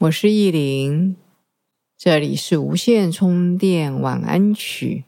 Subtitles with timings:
[0.00, 1.14] 我是意林，
[1.98, 5.04] 这里是无线充电晚安曲。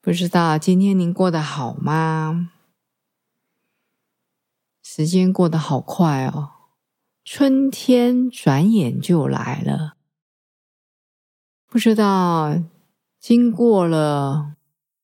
[0.00, 2.52] 不知道今天您过得好吗？
[4.84, 6.52] 时间过得好快哦，
[7.24, 9.96] 春天转眼就来了。
[11.66, 12.62] 不知道
[13.18, 14.54] 经过了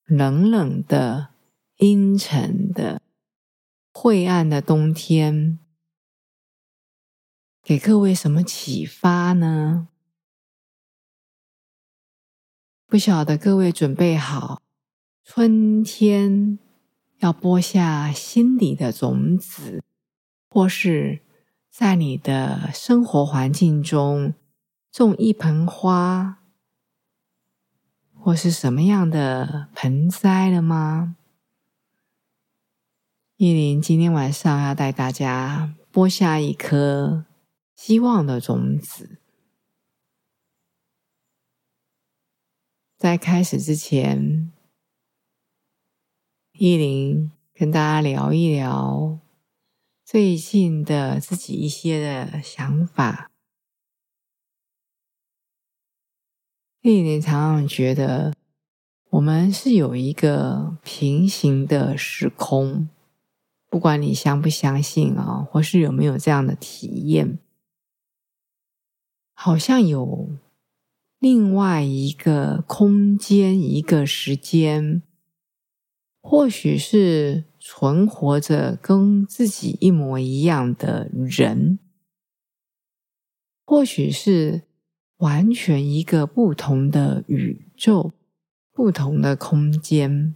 [0.04, 1.30] 冷冷的、
[1.78, 3.02] 阴沉的、
[3.92, 5.58] 晦暗的冬天。
[7.62, 9.88] 给各位什么启发呢？
[12.86, 14.62] 不晓得各位准备好
[15.24, 16.58] 春天
[17.18, 19.84] 要播下心里的种子，
[20.48, 21.20] 或是
[21.68, 24.34] 在你的生活环境中
[24.90, 26.38] 种一盆花，
[28.14, 31.14] 或是什么样的盆栽了吗？
[33.36, 37.26] 依林今天晚上要带大家播下一颗。
[37.82, 39.16] 希望的种子，
[42.98, 44.52] 在开始之前，
[46.52, 49.18] 依林跟大家聊一聊
[50.04, 53.30] 最近的自己一些的想法。
[56.82, 58.34] 依林常常觉得，
[59.08, 62.90] 我们是有一个平行的时空，
[63.70, 67.38] 不管你相不相信啊，或是有没有这样的体验。
[69.42, 70.36] 好像有
[71.18, 75.00] 另外一个空间，一个时间，
[76.20, 81.78] 或许是存活着跟自己一模一样的人，
[83.64, 84.64] 或许是
[85.16, 88.12] 完全一个不同的宇宙、
[88.70, 90.34] 不同的空间。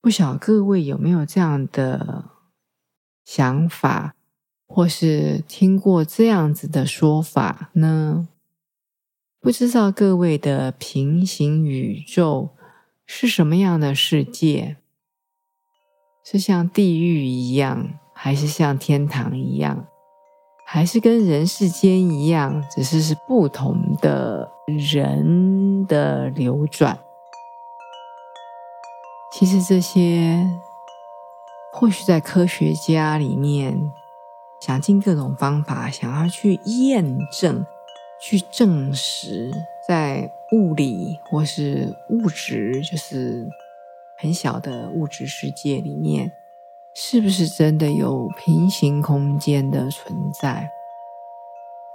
[0.00, 2.32] 不晓各位有没有这样的
[3.24, 4.16] 想法？
[4.74, 8.26] 或是听过这样子的说法呢？
[9.38, 12.48] 不知道各位的平行宇宙
[13.04, 14.78] 是什么样的世界？
[16.24, 19.88] 是像地狱一样，还是像天堂一样，
[20.64, 26.98] 还是跟人世间一样，只是是不同的人的流转？
[29.34, 30.48] 其实这些，
[31.74, 33.92] 或许在科学家里面。
[34.64, 37.66] 想尽各种方法，想要去验证、
[38.20, 39.50] 去证实，
[39.88, 43.48] 在物理或是物质，就是
[44.16, 46.30] 很小的物质世界里面，
[46.94, 50.70] 是不是真的有平行空间的存在？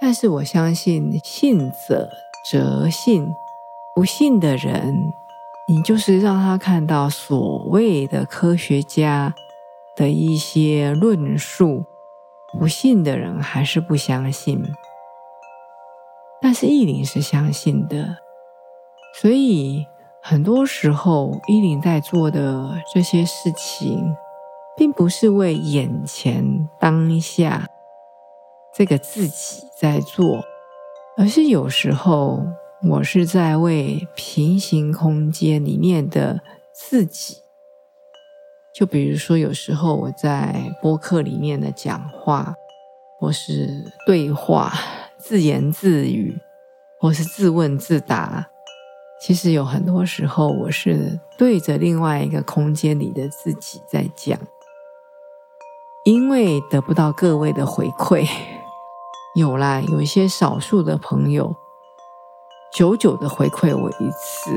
[0.01, 2.09] 但是我相信，信者
[2.51, 3.33] 则信，
[3.95, 5.13] 不信的人，
[5.69, 9.33] 你就是让他看到所谓的科学家
[9.95, 11.85] 的一些论述。
[12.53, 14.63] 不信的人还是不相信，
[16.41, 18.17] 但是依林是相信的，
[19.15, 19.85] 所以
[20.21, 24.15] 很多时候依林在做的这些事情，
[24.75, 27.67] 并不是为眼前当下
[28.73, 30.43] 这个自己在做，
[31.17, 32.45] 而是有时候
[32.89, 36.41] 我是在为平行空间里面的
[36.73, 37.46] 自己。
[38.77, 42.53] 就比如说，有时候我在播客里面的讲话，
[43.17, 44.71] 或是对话、
[45.17, 46.39] 自言自语，
[46.99, 48.47] 或是自问自答，
[49.19, 54.37] 其实有很多时候我是对着另外一个空间里的自己在讲。
[56.05, 58.29] 因为得不到各位的回馈，
[59.33, 61.55] 有啦，有一些少数的朋友
[62.71, 64.51] 久久的回馈我一次，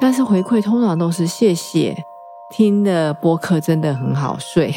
[0.00, 1.94] 但是回馈通常都是谢谢。
[2.56, 4.72] 听的播客真的很好睡，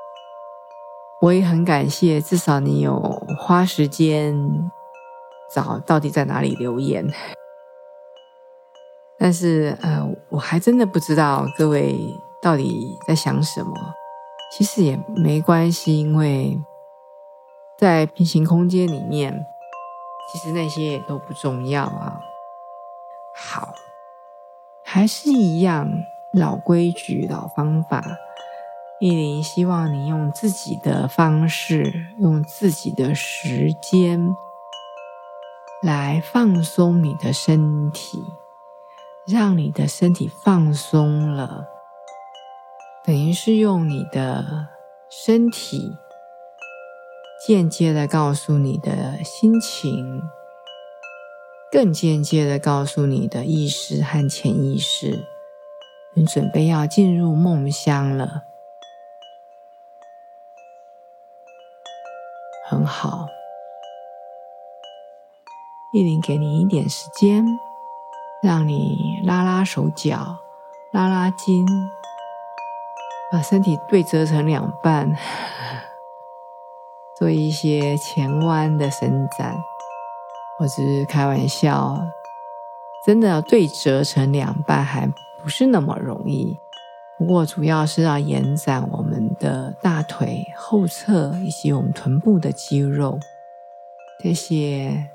[1.20, 2.98] 我也很感谢，至少你有
[3.38, 4.34] 花时间
[5.54, 7.06] 找到底在哪里留言。
[9.20, 11.94] 但是，呃，我还真的不知道各位
[12.40, 13.74] 到底在想什么。
[14.50, 16.58] 其实也没关系，因为
[17.76, 19.44] 在平行空间里面，
[20.32, 22.18] 其实那些也都不重要啊。
[23.36, 23.74] 好，
[24.82, 25.86] 还是一样。
[26.32, 28.04] 老规矩、老方法，
[29.00, 34.36] 意林希望你用自己的方式，用自己的时间
[35.82, 38.22] 来放松你的身体，
[39.26, 41.66] 让你的身体放松了，
[43.04, 44.68] 等于是用你的
[45.08, 45.96] 身体
[47.44, 50.22] 间接的告诉你的心情，
[51.72, 55.26] 更间接的告诉你的意识和潜意识，
[56.14, 58.42] 你准备要进入梦乡了。
[62.68, 63.26] 很好，
[65.92, 67.44] 意林给你一点时间，
[68.42, 70.38] 让你拉拉手脚，
[70.92, 71.66] 拉拉筋，
[73.32, 75.16] 把身体对折成两半，
[77.18, 79.56] 做一些前弯的伸展。
[80.60, 81.98] 我只是开玩笑，
[83.04, 85.08] 真的要对折成两半还
[85.42, 86.56] 不是那么容易。
[87.18, 93.18] 不过，主要是要延展我们的大腿后侧以及我们臀部的肌肉，
[94.22, 95.10] 这些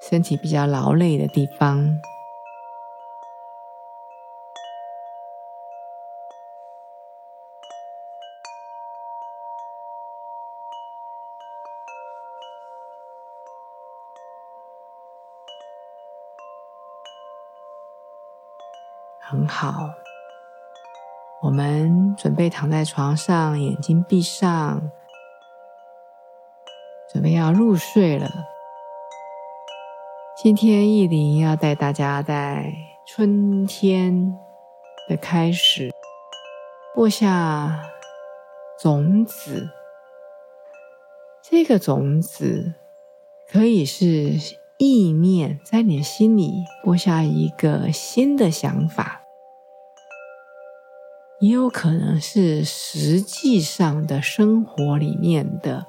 [0.00, 2.00] 身体比较劳累的地方。
[19.30, 19.90] 很好。
[21.42, 24.90] 我们准备躺在床上，眼睛闭上，
[27.12, 28.26] 准备要入睡了。
[30.34, 32.72] 今天意林要带大家在
[33.06, 34.34] 春天
[35.10, 35.92] 的开始
[36.94, 37.82] 播下
[38.80, 39.68] 种子。
[41.42, 42.72] 这个种子
[43.46, 49.22] 可以是意念，在你的心里播下一个新的想法。
[51.40, 55.86] 也有可能是实际上的生活里面的，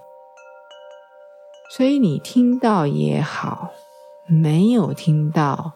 [1.75, 3.69] 所以你听到也好，
[4.27, 5.74] 没有听到，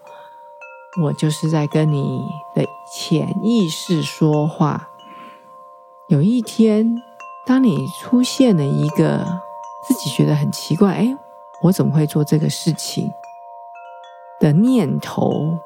[1.01, 2.21] 我就是在跟你
[2.55, 4.89] 的潜意识说话。
[6.07, 6.95] 有一天，
[7.45, 9.25] 当你出现了一个
[9.87, 11.17] 自己觉得很奇怪，哎，
[11.63, 13.09] 我怎么会做这个事情
[14.39, 15.57] 的念头，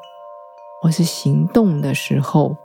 [0.81, 2.55] 或是行动的时候。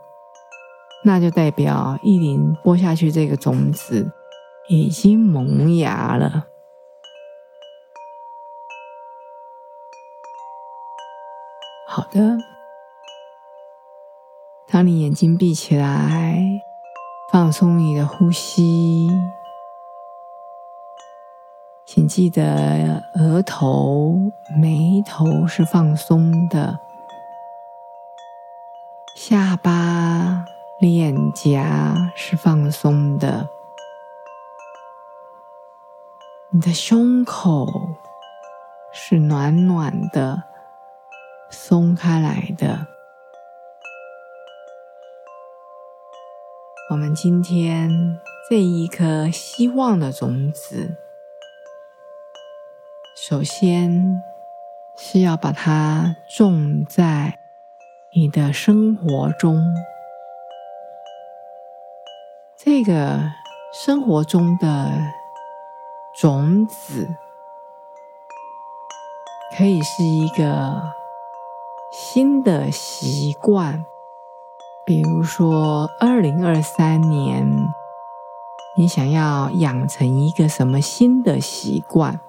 [1.05, 4.09] 那就代表意林播下去这个种子
[4.69, 6.45] 已经萌芽了。
[11.89, 12.37] 好的，
[14.67, 16.41] 当你眼睛闭起来，
[17.31, 19.09] 放松你的呼吸，
[21.85, 26.79] 请记得额头、眉头是放松的，
[29.15, 30.45] 下巴。
[30.79, 33.47] 脸颊是放松的，
[36.49, 37.65] 你的胸口
[38.91, 40.43] 是暖暖的、
[41.49, 42.85] 松开来的。
[46.89, 48.19] 我们今天
[48.49, 50.97] 这一颗希望的种子，
[53.25, 54.21] 首先
[54.97, 57.39] 是要把它种在
[58.13, 59.63] 你的生活中。
[62.57, 63.31] 这个
[63.71, 64.91] 生活中的
[66.19, 67.15] 种子，
[69.57, 70.83] 可以是一个
[71.93, 73.85] 新的习惯。
[74.85, 77.47] 比如说，二零二三年，
[78.75, 82.19] 你想要养成一个什么新的习惯，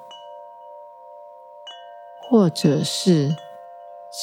[2.34, 3.36] 或者是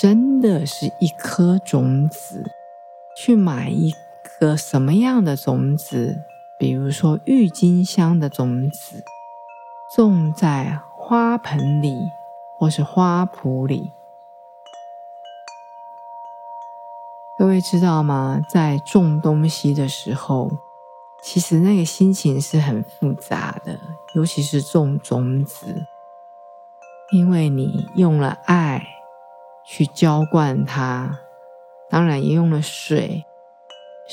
[0.01, 2.44] 真的是一颗种子，
[3.15, 3.94] 去买一。
[4.38, 6.18] 个什么样的种子？
[6.60, 9.01] 比如说郁金香的种子，
[9.96, 11.96] 种在花盆里
[12.58, 13.94] 或是花圃里。
[17.38, 18.41] 各位知道吗？
[18.50, 20.51] 在种东西的时候，
[21.24, 23.80] 其实那个心情是很复杂的，
[24.15, 25.86] 尤其是种种子，
[27.12, 28.86] 因为你用了爱
[29.65, 31.20] 去浇灌它，
[31.89, 33.25] 当然也用了水。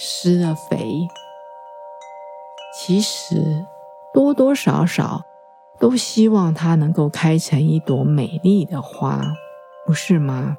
[0.01, 1.09] 施了肥，
[2.73, 3.67] 其实
[4.15, 5.25] 多多少少
[5.81, 9.21] 都希望它能够开成一朵美丽的花，
[9.85, 10.57] 不是吗？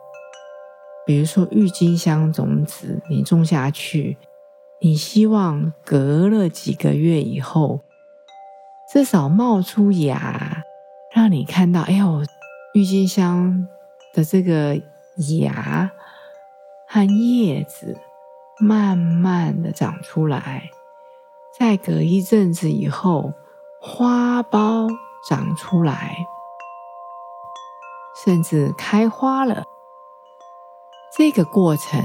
[1.06, 4.18] 比如说郁金香种子，你种下去，
[4.82, 7.80] 你希望隔了几个月以后，
[8.92, 10.59] 至少冒出芽，
[11.14, 12.24] 让你看到，哎呦，
[12.74, 13.68] 郁金香
[14.14, 14.80] 的这个
[15.40, 15.92] 芽
[16.88, 17.98] 和叶子。
[18.62, 20.70] 慢慢的长出来，
[21.58, 23.32] 再隔一阵子以后，
[23.80, 24.90] 花苞
[25.30, 26.18] 长出来，
[28.22, 29.64] 甚至开花了。
[31.18, 32.02] 这个过程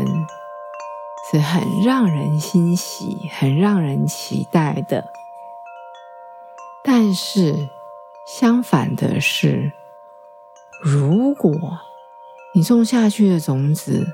[1.29, 5.05] 是很让人欣喜、很让人期待的。
[6.85, 7.69] 但是，
[8.27, 9.73] 相反的是，
[10.83, 11.53] 如果
[12.55, 14.07] 你种下去的种子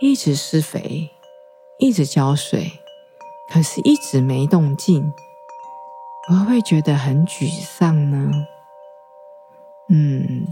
[0.00, 1.10] 一直施肥，
[1.78, 2.72] 一直浇水，
[3.52, 5.12] 可是一直没动静，
[6.30, 8.30] 我会觉得很沮丧呢。
[9.88, 10.46] 嗯。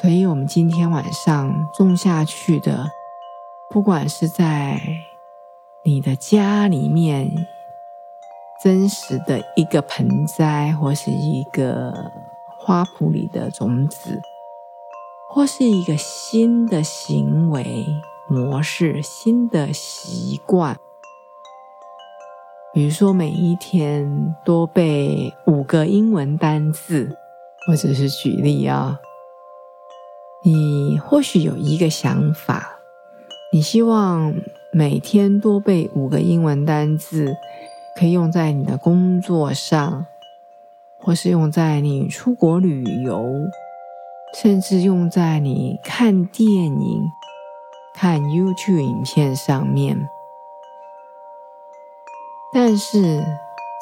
[0.00, 2.88] 所以，我们今天晚上种下去的，
[3.70, 4.80] 不管是在
[5.84, 7.28] 你的家里面
[8.62, 12.12] 真实的一个盆栽，或是一个
[12.58, 14.20] 花圃里的种子，
[15.30, 17.86] 或是一个新的行为
[18.28, 20.78] 模式、新的习惯，
[22.74, 27.16] 比如说每一天多背五个英文单字，
[27.66, 28.98] 或者是举例啊。
[30.42, 32.78] 你或许有一个想法，
[33.52, 34.34] 你希望
[34.70, 37.34] 每天多背五个英文单字，
[38.00, 40.06] 可以用在你的工作上，
[40.98, 43.22] 或是用在你出国旅游，
[44.40, 47.02] 甚至用在你看电影、
[47.94, 50.08] 看 YouTube 影片上面。
[52.54, 53.22] 但是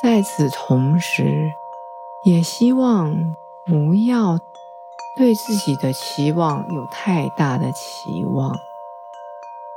[0.03, 1.53] 在此同时，
[2.25, 4.37] 也希望不要。
[5.17, 8.53] 对自己的期望有太大的期望，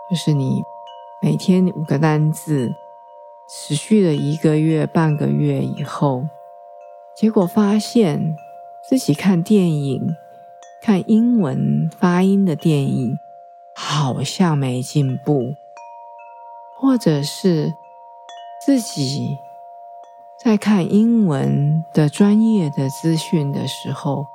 [0.10, 0.64] 就是你
[1.20, 2.72] 每天五个单字，
[3.50, 6.28] 持续了一个月、半个月以后，
[7.16, 8.36] 结果发现
[8.88, 10.16] 自己看电影、
[10.82, 13.18] 看英文发音的电影
[13.76, 15.56] 好像没进步，
[16.78, 17.74] 或者是
[18.66, 19.38] 自己
[20.44, 24.28] 在看英文的专业的资讯的时候。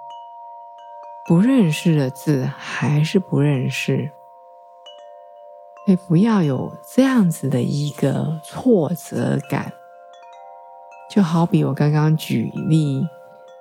[1.29, 4.13] 不认识的字还是不认识，
[5.87, 9.73] 所以不要有这样子的一个挫折感。
[11.09, 13.07] 就好比我刚刚举例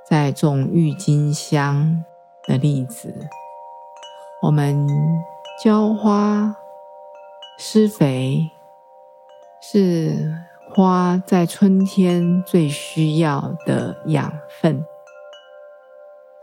[0.10, 2.04] 在种郁金香
[2.48, 3.14] 的例子，
[4.42, 4.88] 我们
[5.64, 6.56] 浇花、
[7.60, 8.50] 施肥
[9.62, 10.36] 是
[10.74, 14.84] 花在春天最需要的养分。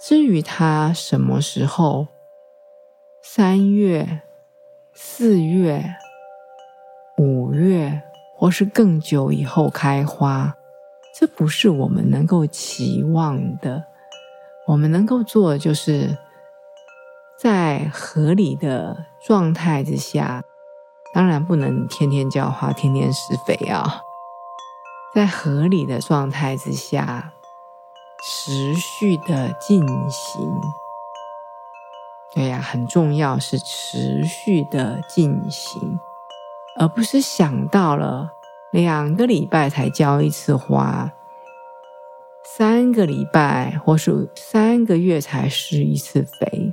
[0.00, 2.06] 至于它什么时候，
[3.20, 4.22] 三月、
[5.04, 5.96] 四月、
[7.18, 8.02] 五月，
[8.36, 10.54] 或是更久以后开花，
[11.12, 13.84] 这不是我们能够期望的。
[14.68, 16.16] 我们能够做的，就是
[17.36, 20.44] 在合理的状态之下，
[21.12, 24.00] 当然不能天天浇花、天天施肥啊，
[25.14, 27.32] 在合理的状态之下。
[28.24, 30.60] 持续的进行，
[32.34, 36.00] 对呀，很重要是持续的进行，
[36.78, 38.30] 而不是想到了
[38.72, 41.12] 两个礼拜才浇一次花，
[42.42, 46.72] 三个礼拜或是三个月才施一次肥。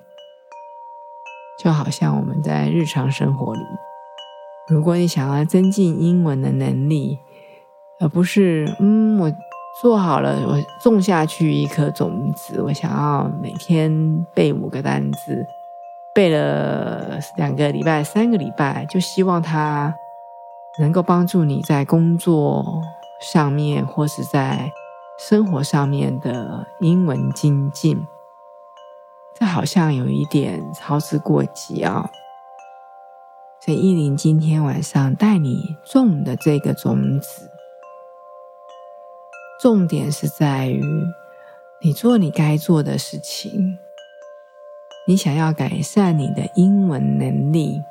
[1.61, 3.59] 就好像我们在日常生活里，
[4.69, 7.19] 如果你想要增进英文的能力，
[7.99, 9.29] 而不是嗯我。
[9.81, 12.62] 做好了，我种下去一颗种子。
[12.62, 15.48] 我想要每天背五个单词，
[16.13, 19.95] 背了两个礼拜、三个礼拜，就希望它
[20.79, 22.81] 能够帮助你在工作
[23.21, 24.69] 上面或是在
[25.17, 28.05] 生活上面的英文精进。
[29.39, 32.09] 这好像有一点操之过急啊！
[33.62, 37.48] 所以依林今天晚上带你种的这个种子。
[39.61, 40.81] 重点是在于
[41.81, 43.77] 你做你该做的事情。
[45.05, 47.81] 你想要改善你的英文能力，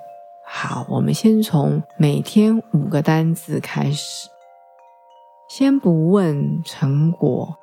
[0.47, 4.31] 好，我们先从每天五个单字开始。
[5.47, 7.57] 先不问成果，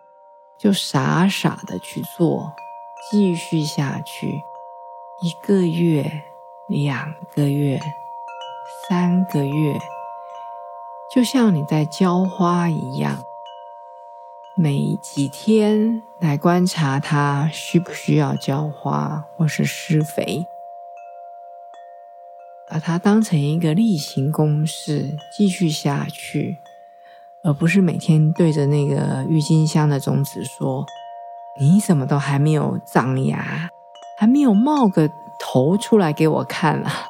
[0.59, 2.53] 就傻傻的去做，
[3.09, 4.27] 继续下去，
[5.23, 6.23] 一个月、
[6.67, 7.79] 两个月、
[8.87, 9.79] 三个月，
[11.13, 13.23] 就像你在浇花一样。
[14.57, 20.45] 每几天来观察它需不需要浇花或是施肥，
[22.69, 26.57] 把它当成一个例行公事继续下去，
[27.43, 30.85] 而不是每天对着那个郁金香的种子说
[31.59, 33.69] ：“你怎么都还没有长芽，
[34.17, 37.07] 还没有冒个头出来给我看啊！”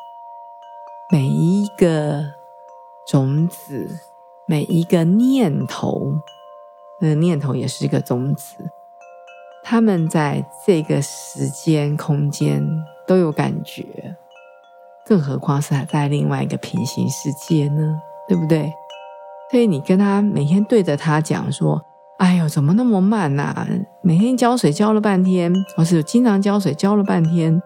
[1.11, 2.23] 每一个
[3.07, 3.99] 种子。
[4.47, 6.21] 每一个念头，
[7.01, 8.55] 那念头也是一个种子，
[9.63, 12.65] 他们在这个时间空间
[13.05, 14.15] 都有感觉，
[15.05, 18.01] 更何况是在另外一个平行世界呢？
[18.27, 18.73] 对不对？
[19.51, 21.79] 所以你跟他每天对着他讲说
[22.17, 23.67] ：“哎呦，怎么那么慢呐？
[24.01, 27.61] 每天浇水浇了半天，或是经常浇水浇了半天，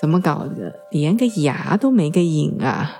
[0.00, 0.72] 怎么搞的？
[0.90, 2.92] 连个牙都没个影啊！”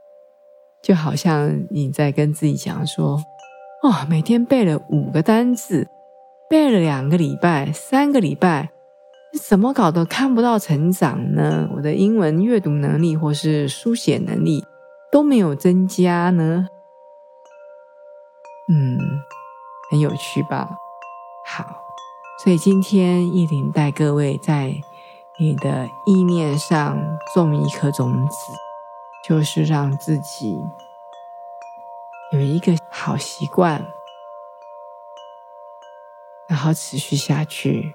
[0.82, 3.22] 就好像你在跟自己讲说
[3.82, 5.88] ：“哦，每天背了五个单字，
[6.48, 8.70] 背了两个礼拜、三个礼拜，
[9.40, 11.68] 怎么搞都看不到成长呢？
[11.76, 14.64] 我的英文阅读能力或是书写能力
[15.12, 16.66] 都没有增加呢？”
[18.68, 18.98] 嗯，
[19.90, 20.68] 很有趣吧？
[21.46, 21.64] 好，
[22.42, 24.74] 所以今天意林带各位在
[25.38, 26.98] 你的意念上
[27.34, 28.34] 种一颗种子。
[29.26, 30.56] 就是让自己
[32.32, 33.86] 有一个好习惯，
[36.48, 37.94] 然后持续下去。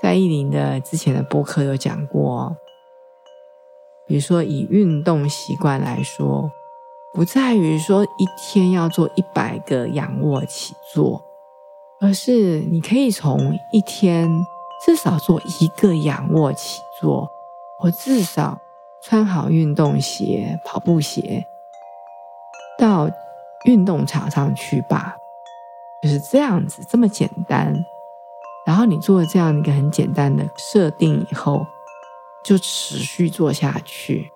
[0.00, 2.56] 在意林的之前的播客有讲过，
[4.06, 6.50] 比如说以运动习惯来说，
[7.12, 11.24] 不在于说一天要做一百个仰卧起坐，
[12.00, 14.30] 而是你可以从一天
[14.84, 17.28] 至少做一个仰卧起坐，
[17.78, 18.58] 或至少。
[19.02, 21.46] 穿好运动鞋、跑步鞋，
[22.78, 23.10] 到
[23.64, 25.16] 运动场上去吧，
[26.02, 27.74] 就是这样子，这么简单。
[28.66, 31.64] 然后你做了这样一个很简单的设定以后，
[32.44, 34.30] 就持续做下去，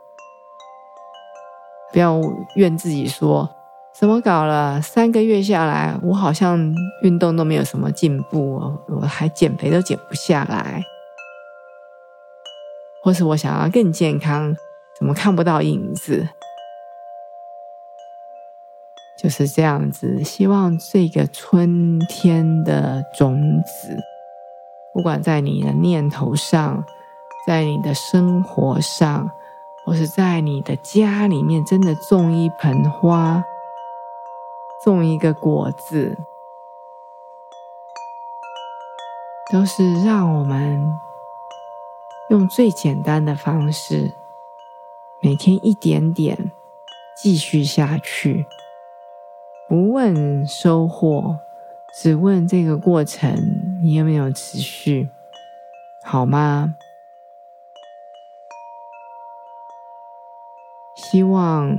[1.92, 2.20] 不要
[2.54, 3.49] 怨自己说
[3.92, 6.59] 怎么搞了，三个月下来，我好像
[7.02, 10.80] 运动都没有什么进步，我还减肥都减不下来。
[13.02, 14.54] 或是我想要更健康，
[14.97, 16.28] 怎么看不到影子？
[19.20, 20.25] 就是这样子。
[20.25, 23.97] 希望这个春天的种子，
[24.95, 26.84] 不管在你的念头上，
[27.47, 29.30] 在你的生活上，
[29.84, 33.45] 或是在你的家里面，真的种一盆花，
[34.84, 36.16] 种一个果子，
[39.52, 40.99] 都是让我们。
[42.30, 44.12] 用最简单的方式，
[45.21, 46.52] 每天一点点
[47.21, 48.47] 继续下去，
[49.71, 51.39] 不问收获，
[51.95, 53.37] 只问这个过程
[53.80, 55.09] 你有没有持续，
[56.04, 56.75] 好吗？
[60.97, 61.73] 希望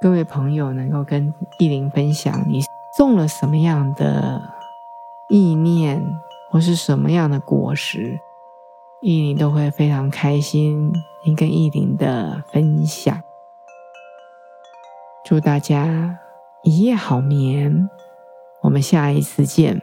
[0.00, 2.62] 各位朋友能够跟意林分享，你
[2.96, 4.40] 种了什么样的
[5.28, 6.02] 意念，
[6.50, 8.18] 或是什么样的果实。
[9.02, 10.90] 意林都会非常开心，
[11.26, 13.22] 您跟意林的分享。
[15.22, 16.18] 祝大家
[16.64, 17.90] 一夜好眠，
[18.62, 19.82] 我们下一次见。